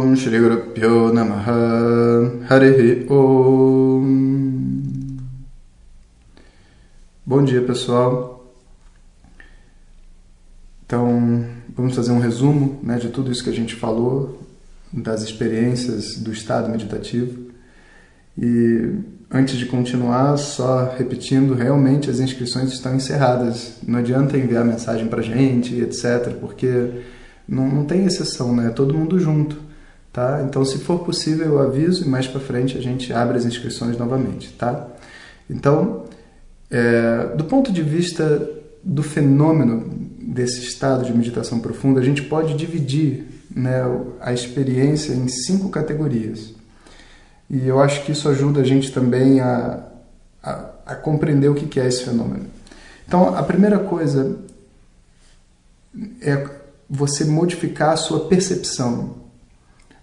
[0.00, 4.32] Guru Pyo Namaha Harihi Om
[7.26, 8.50] Bom dia pessoal
[10.86, 11.44] Então
[11.76, 14.40] vamos fazer um resumo né, de tudo isso que a gente falou
[14.90, 17.50] das experiências do estado meditativo
[18.38, 18.94] e
[19.30, 23.74] antes de continuar, só repetindo, realmente as inscrições estão encerradas.
[23.86, 27.02] Não adianta enviar mensagem para gente, etc., porque
[27.46, 28.70] não, não tem exceção, né?
[28.70, 29.71] Todo mundo junto,
[30.12, 30.42] tá?
[30.46, 33.96] Então, se for possível, eu aviso e mais para frente a gente abre as inscrições
[33.96, 34.88] novamente, tá?
[35.48, 36.04] Então,
[36.70, 38.48] é, do ponto de vista
[38.82, 43.82] do fenômeno desse estado de meditação profunda, a gente pode dividir né,
[44.20, 46.54] a experiência em cinco categorias.
[47.50, 49.84] E eu acho que isso ajuda a gente também a,
[50.42, 52.46] a, a compreender o que é esse fenômeno.
[53.06, 54.38] Então, a primeira coisa
[56.22, 56.48] é
[56.88, 59.21] você modificar a sua percepção.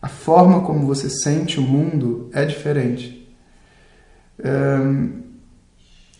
[0.01, 3.27] A forma como você sente o mundo é diferente.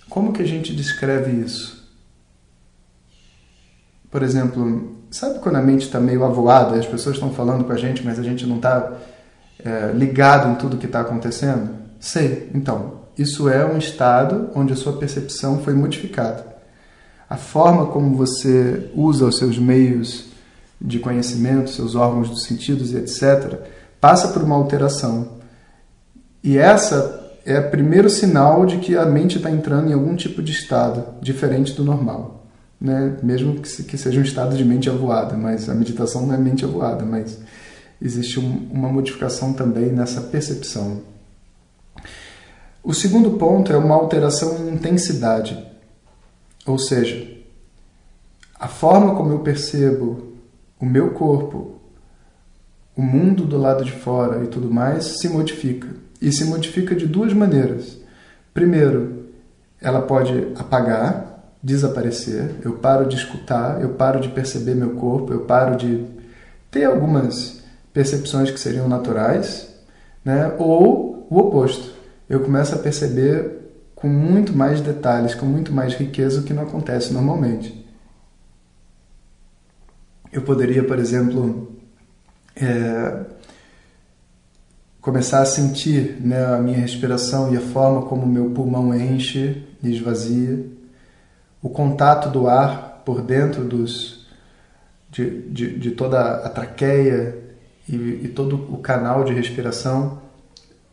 [0.10, 1.80] Como que a gente descreve isso?
[4.12, 7.78] Por exemplo, sabe quando a mente está meio avoada, as pessoas estão falando com a
[7.78, 8.94] gente, mas a gente não está
[9.64, 11.70] é, ligado em tudo que está acontecendo?
[12.00, 12.50] Sei.
[12.56, 16.58] Então, isso é um estado onde a sua percepção foi modificada.
[17.30, 20.29] A forma como você usa os seus meios
[20.82, 23.60] de conhecimento, seus órgãos dos sentidos e etc.,
[24.00, 25.40] passa por uma alteração.
[26.44, 30.42] E essa é o primeiro sinal de que a mente está entrando em algum tipo
[30.42, 32.46] de estado diferente do normal.
[32.80, 33.18] Né?
[33.22, 37.04] Mesmo que seja um estado de mente avoada, mas a meditação não é mente avoada,
[37.04, 37.40] mas
[38.02, 41.02] existe um, uma modificação também nessa percepção.
[42.82, 45.62] O segundo ponto é uma alteração em intensidade,
[46.66, 47.28] ou seja,
[48.58, 50.29] a forma como eu percebo
[50.80, 51.80] o meu corpo,
[52.96, 55.88] o mundo do lado de fora e tudo mais se modifica.
[56.22, 57.98] E se modifica de duas maneiras.
[58.54, 59.26] Primeiro,
[59.82, 65.42] ela pode apagar, desaparecer, eu paro de escutar, eu paro de perceber meu corpo, eu
[65.42, 66.06] paro de
[66.72, 67.62] ter algumas
[67.94, 69.70] percepções que seriam naturais,
[70.24, 70.54] né?
[70.58, 71.94] ou o oposto.
[72.30, 73.60] Eu começo a perceber
[73.96, 77.86] com muito mais detalhes, com muito mais riqueza o que não acontece normalmente.
[80.32, 81.72] Eu poderia, por exemplo,
[82.56, 83.26] é,
[85.02, 89.64] começar a sentir né, a minha respiração e a forma como o meu pulmão enche
[89.82, 90.66] e esvazia,
[91.62, 94.28] o contato do ar por dentro dos,
[95.10, 97.38] de, de, de toda a traqueia
[97.88, 100.22] e, e todo o canal de respiração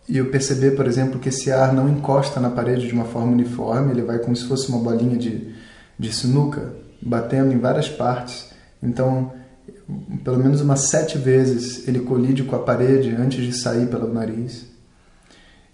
[0.09, 3.33] e eu perceber, por exemplo, que esse ar não encosta na parede de uma forma
[3.33, 5.53] uniforme, ele vai como se fosse uma bolinha de,
[5.99, 8.51] de sinuca, batendo em várias partes.
[8.87, 9.33] Então,
[10.23, 14.67] pelo menos umas sete vezes ele colide com a parede antes de sair pelo nariz.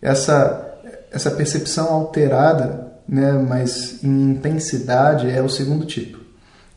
[0.00, 0.80] Essa,
[1.12, 6.18] essa percepção alterada, né, mas em intensidade, é o segundo tipo.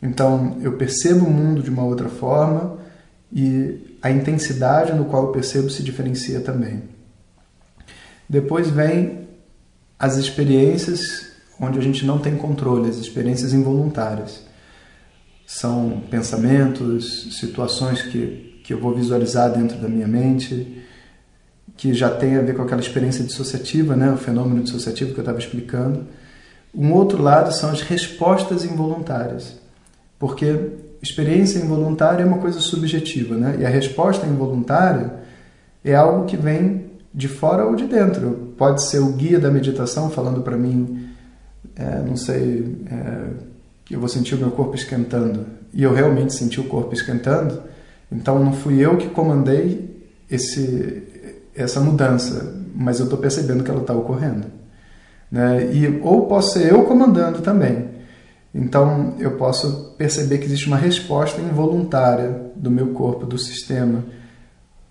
[0.02, 2.78] Então, eu percebo o mundo de uma outra forma
[3.32, 6.84] e a intensidade no qual eu percebo se diferencia também.
[8.30, 9.28] Depois vem
[9.98, 14.45] as experiências onde a gente não tem controle, as experiências involuntárias.
[15.46, 20.84] São pensamentos, situações que, que eu vou visualizar dentro da minha mente,
[21.78, 24.12] que já tem a ver com aquela experiência dissociativa, né?
[24.12, 26.08] o fenômeno dissociativo que eu estava explicando.
[26.74, 29.58] Um outro lado são as respostas involuntárias,
[30.20, 33.58] porque experiência involuntária é uma coisa subjetiva, né?
[33.60, 35.14] E a resposta involuntária
[35.84, 38.54] é algo que vem de fora ou de dentro.
[38.58, 41.10] Pode ser o guia da meditação falando para mim,
[41.76, 43.28] é, não sei, é,
[43.90, 45.46] eu vou sentir o meu corpo esquentando.
[45.74, 47.62] E eu realmente senti o corpo esquentando.
[48.12, 51.04] Então não fui eu que comandei esse,
[51.56, 54.48] essa mudança, mas eu estou percebendo que ela está ocorrendo.
[55.32, 55.72] Né?
[55.74, 57.90] E, ou posso ser eu comandando também.
[58.54, 64.04] Então eu posso perceber que existe uma resposta involuntária do meu corpo, do sistema,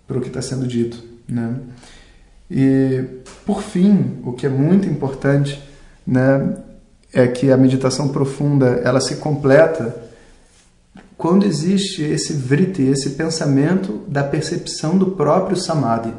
[0.07, 1.03] para o que está sendo dito.
[1.27, 1.55] Né?
[2.49, 3.03] E
[3.45, 5.61] por fim, o que é muito importante,
[6.05, 6.57] né,
[7.15, 10.03] é que a meditação profunda ela se completa
[11.17, 16.13] quando existe esse vritti, esse pensamento da percepção do próprio samadhi.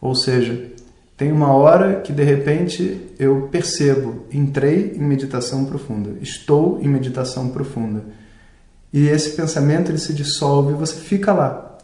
[0.00, 0.74] Ou seja,
[1.16, 7.50] Tem uma hora que de repente eu percebo, entrei em meditação profunda, estou em meditação
[7.50, 8.04] profunda.
[8.92, 11.78] E esse pensamento ele se dissolve e você fica lá.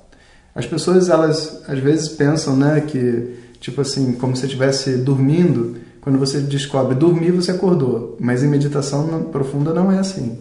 [0.52, 6.18] As pessoas elas às vezes pensam, né, que tipo assim, como se estivesse dormindo, quando
[6.18, 10.38] você descobre dormir você acordou, mas em meditação profunda não é assim,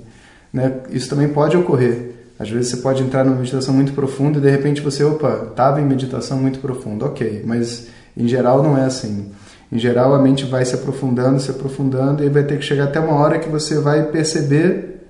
[0.54, 0.82] né?
[0.90, 2.12] Isso também pode ocorrer.
[2.40, 5.82] Às vezes você pode entrar numa meditação muito profunda e de repente você, opa, estava
[5.82, 9.32] em meditação muito profunda, ok, mas em geral não é assim.
[9.72, 13.00] Em geral a mente vai se aprofundando, se aprofundando e vai ter que chegar até
[13.00, 15.02] uma hora que você vai perceber,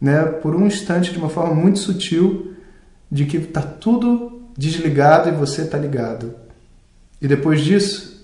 [0.00, 2.52] né, por um instante de uma forma muito sutil,
[3.10, 6.32] de que está tudo desligado e você está ligado.
[7.20, 8.17] E depois disso,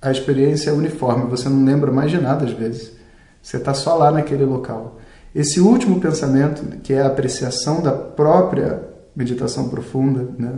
[0.00, 2.92] a experiência é uniforme, você não lembra mais de nada às vezes.
[3.42, 4.98] Você está só lá naquele local.
[5.34, 8.82] Esse último pensamento, que é a apreciação da própria
[9.14, 10.52] meditação profunda, né?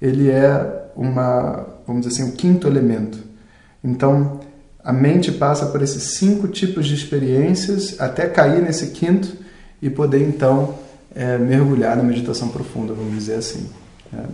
[0.00, 3.18] ele é uma, vamos dizer assim, o um quinto elemento.
[3.82, 4.40] Então,
[4.82, 9.36] a mente passa por esses cinco tipos de experiências até cair nesse quinto
[9.80, 10.74] e poder então
[11.14, 13.68] é, mergulhar na meditação profunda, vamos dizer assim.
[14.12, 14.24] Né?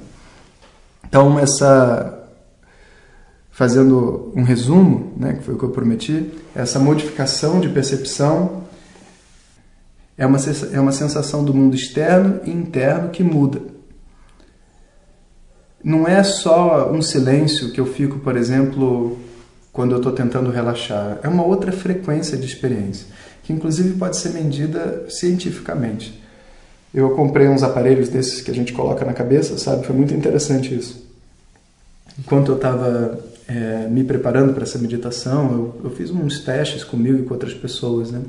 [1.07, 2.24] Então, essa
[3.55, 8.65] fazendo um resumo, né, que foi o que eu prometi, essa modificação de percepção
[10.19, 10.39] é uma,
[10.73, 13.63] é uma sensação do mundo externo e interno que muda.
[15.85, 19.21] Não é só um silêncio que eu fico, por exemplo,
[19.73, 21.21] quando eu estou tentando relaxar.
[21.23, 23.07] É uma outra frequência de experiência,
[23.45, 26.21] que inclusive pode ser medida cientificamente.
[26.93, 29.87] Eu comprei uns aparelhos desses que a gente coloca na cabeça, sabe?
[29.87, 31.05] Foi muito interessante isso.
[32.19, 37.19] Enquanto eu estava é, me preparando para essa meditação, eu, eu, fiz uns testes comigo
[37.19, 38.23] e com outras pessoas, né?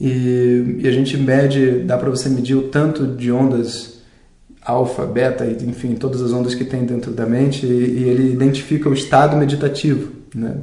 [0.00, 4.00] E, e a gente mede, dá para você medir o tanto de ondas
[4.64, 8.88] alfa, beta, enfim, todas as ondas que tem dentro da mente, e, e ele identifica
[8.88, 10.56] o estado meditativo, né?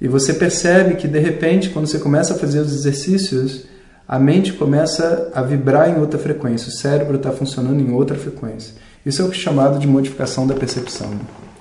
[0.00, 3.66] E você percebe que de repente, quando você começa a fazer os exercícios,
[4.08, 8.74] a mente começa a vibrar em outra frequência, o cérebro está funcionando em outra frequência.
[9.06, 11.08] Isso é o é chamado de modificação da percepção.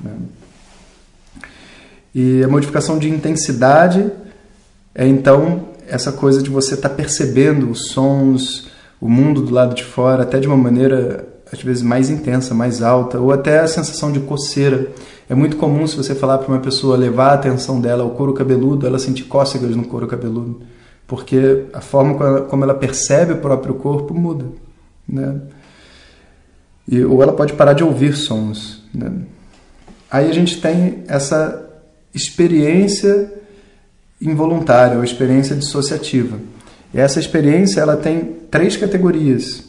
[0.03, 0.11] Né?
[2.13, 4.11] E a modificação de intensidade
[4.93, 8.67] é então essa coisa de você estar tá percebendo os sons,
[8.99, 12.81] o mundo do lado de fora, até de uma maneira às vezes mais intensa, mais
[12.81, 14.87] alta, ou até a sensação de coceira.
[15.29, 18.33] É muito comum se você falar para uma pessoa levar a atenção dela ao couro
[18.33, 20.61] cabeludo, ela sentir cócegas no couro cabeludo,
[21.07, 24.45] porque a forma como ela, percebe o próprio corpo muda,
[25.07, 25.41] né?
[26.87, 28.83] E, ou ela pode parar de ouvir sons.
[28.93, 29.11] Né?
[30.09, 31.70] Aí a gente tem essa
[32.13, 33.31] experiência
[34.21, 36.39] involuntária ou experiência dissociativa.
[36.93, 39.63] E essa experiência ela tem três categorias.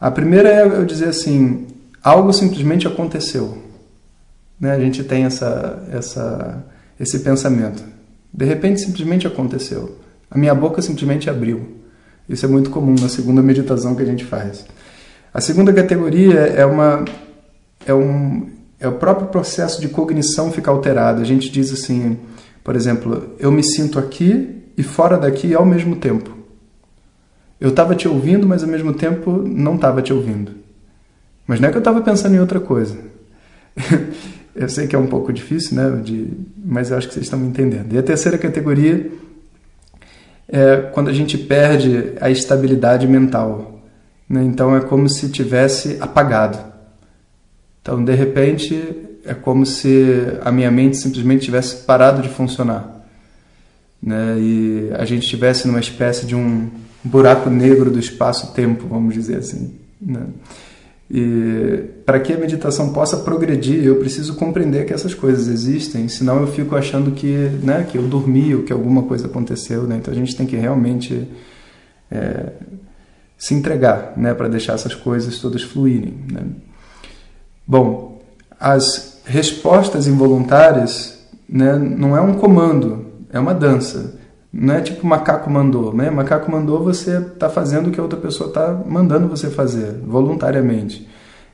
[0.00, 1.66] A primeira é eu dizer assim,
[2.02, 3.58] algo simplesmente aconteceu.
[4.60, 4.72] Né?
[4.72, 6.64] A gente tem essa, essa,
[6.98, 7.82] esse pensamento.
[8.32, 9.98] De repente simplesmente aconteceu.
[10.30, 11.78] A minha boca simplesmente abriu.
[12.28, 14.66] Isso é muito comum na segunda meditação que a gente faz.
[15.32, 17.04] A segunda categoria é uma
[17.86, 21.20] é um é o próprio processo de cognição ficar alterado.
[21.20, 22.18] A gente diz assim,
[22.62, 26.30] por exemplo, eu me sinto aqui e fora daqui ao mesmo tempo.
[27.60, 30.52] Eu estava te ouvindo, mas ao mesmo tempo não estava te ouvindo.
[31.46, 32.96] Mas não é que eu estava pensando em outra coisa.
[34.54, 36.00] eu sei que é um pouco difícil, né?
[36.02, 36.30] De,
[36.64, 37.92] mas eu acho que vocês estão me entendendo.
[37.92, 39.10] E a terceira categoria
[40.48, 43.82] é quando a gente perde a estabilidade mental.
[44.28, 44.42] Né?
[44.44, 46.58] Então é como se tivesse apagado.
[47.82, 53.06] Então, de repente, é como se a minha mente simplesmente tivesse parado de funcionar.
[54.02, 54.36] Né?
[54.38, 56.68] E a gente estivesse numa espécie de um
[57.02, 59.74] buraco negro do espaço-tempo, vamos dizer assim.
[60.00, 60.22] Né?
[61.10, 66.40] E para que a meditação possa progredir, eu preciso compreender que essas coisas existem, senão
[66.40, 69.84] eu fico achando que, né, que eu dormi ou que alguma coisa aconteceu.
[69.84, 69.96] Né?
[69.96, 71.26] Então a gente tem que realmente
[72.10, 72.52] é,
[73.38, 76.14] se entregar né, para deixar essas coisas todas fluírem.
[76.30, 76.42] Né?
[77.68, 78.22] Bom,
[78.58, 84.18] as respostas involuntárias né, não é um comando, é uma dança.
[84.50, 86.08] Não é tipo macaco mandou, né?
[86.08, 91.06] Macaco mandou, você está fazendo o que a outra pessoa está mandando você fazer, voluntariamente.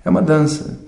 [0.04, 0.78] É uma dança,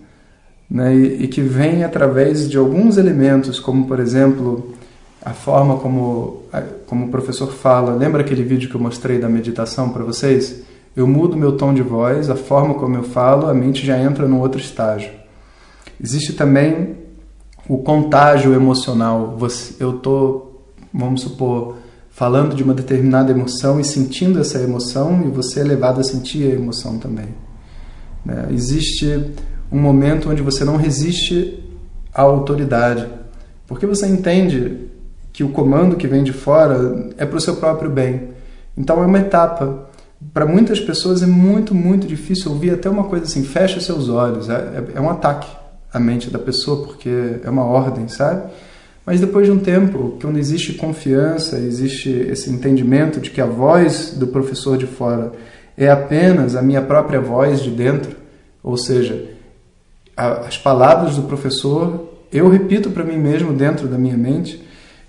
[0.71, 0.95] né?
[0.95, 4.76] E, e, que vem através de alguns elementos, como por exemplo
[5.25, 6.45] a forma como,
[6.87, 7.97] como o professor fala.
[7.97, 10.62] Lembra aquele vídeo que eu mostrei da meditação para vocês?
[10.96, 14.26] Eu mudo meu tom de voz, a forma como eu falo, a mente já entra
[14.26, 15.10] num outro estágio.
[16.02, 16.96] Existe também
[17.68, 19.36] o contágio emocional.
[19.78, 21.76] Eu estou, vamos supor,
[22.10, 26.50] falando de uma determinada emoção e sentindo essa emoção, e você é levado a sentir
[26.50, 27.28] a emoção também.
[28.24, 28.48] Né?
[28.50, 29.32] Existe
[29.70, 31.62] um momento onde você não resiste
[32.14, 33.06] à autoridade.
[33.66, 34.88] Porque você entende
[35.30, 38.30] que o comando que vem de fora é para o seu próprio bem.
[38.76, 39.86] Então é uma etapa.
[40.32, 44.49] Para muitas pessoas é muito, muito difícil ouvir até uma coisa assim: fecha seus olhos.
[44.49, 45.49] É, é, é um ataque
[45.92, 47.11] à mente da pessoa, porque
[47.42, 48.50] é uma ordem, sabe?
[49.04, 54.14] Mas depois de um tempo, quando existe confiança, existe esse entendimento de que a voz
[54.16, 55.32] do professor de fora
[55.76, 58.16] é apenas a minha própria voz de dentro,
[58.62, 59.30] ou seja,
[60.16, 64.62] a, as palavras do professor eu repito para mim mesmo dentro da minha mente.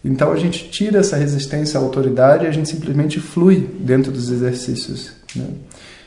[0.04, 4.30] Então a gente tira essa resistência à autoridade e a gente simplesmente flui dentro dos
[4.30, 5.12] exercícios.
[5.36, 5.48] Né?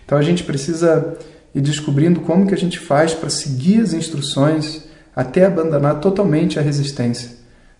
[0.04, 1.16] Então a gente precisa
[1.54, 6.62] ir descobrindo como que a gente faz para seguir as instruções até abandonar totalmente a
[6.62, 7.30] resistência,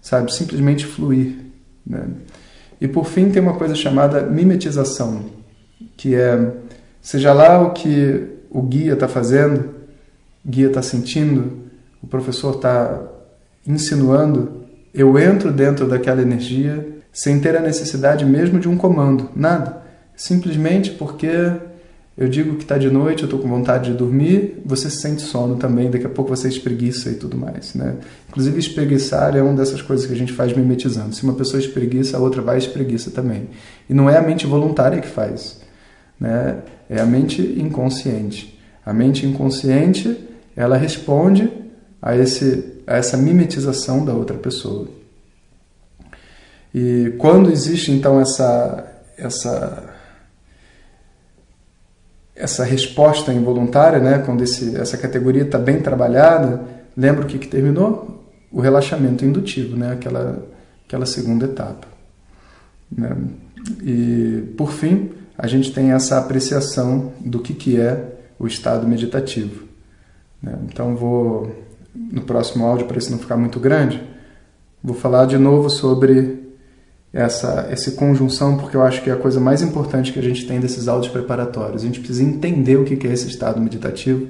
[0.02, 0.34] sabe?
[0.34, 1.36] Simplesmente fluir.
[1.86, 2.04] Né?
[2.80, 5.26] E por fim tem uma coisa chamada mimetização,
[5.96, 6.52] que é
[7.00, 9.70] seja lá o que o guia está fazendo,
[10.44, 11.62] o guia está sentindo,
[12.02, 13.02] o professor está
[13.66, 14.59] insinuando,
[14.94, 19.82] eu entro dentro daquela energia sem ter a necessidade mesmo de um comando, nada.
[20.16, 21.52] Simplesmente porque
[22.16, 25.22] eu digo que está de noite, eu estou com vontade de dormir, você se sente
[25.22, 27.74] sono também, daqui a pouco você espreguiça e tudo mais.
[27.74, 27.96] Né?
[28.28, 31.14] Inclusive, espreguiçar é uma dessas coisas que a gente faz mimetizando.
[31.14, 33.48] Se uma pessoa espreguiça, a outra vai espreguiça também.
[33.88, 35.60] E não é a mente voluntária que faz,
[36.20, 36.58] né?
[36.90, 38.58] é a mente inconsciente.
[38.84, 40.18] A mente inconsciente,
[40.54, 41.50] ela responde
[42.02, 44.88] a, esse, a essa mimetização da outra pessoa.
[46.74, 49.94] E quando existe então essa, essa,
[52.34, 56.62] essa resposta involuntária, né, quando esse, essa categoria está bem trabalhada,
[56.96, 58.24] lembra o que, que terminou?
[58.52, 60.46] O relaxamento indutivo, né, aquela,
[60.86, 61.86] aquela segunda etapa.
[62.90, 63.16] Né?
[63.82, 69.64] E, por fim, a gente tem essa apreciação do que, que é o estado meditativo.
[70.42, 70.58] Né?
[70.68, 71.50] Então, vou
[71.94, 74.02] no próximo áudio, para isso não ficar muito grande,
[74.82, 76.40] vou falar de novo sobre
[77.12, 80.46] essa, essa conjunção, porque eu acho que é a coisa mais importante que a gente
[80.46, 81.82] tem desses áudios preparatórios.
[81.82, 84.28] A gente precisa entender o que é esse estado meditativo.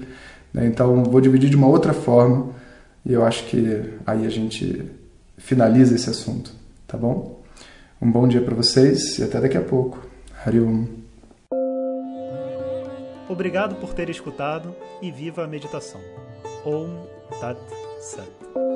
[0.52, 0.67] Né?
[0.67, 2.49] Então, vou dividir de uma outra forma
[3.05, 4.90] e eu acho que aí a gente
[5.37, 6.52] finaliza esse assunto,
[6.87, 7.40] tá bom?
[8.00, 10.07] Um bom dia para vocês e até daqui a pouco.
[10.45, 10.87] Hariom.
[13.29, 16.00] Obrigado por ter escutado e viva a meditação.
[16.64, 17.72] Om तत्
[18.02, 18.69] सत्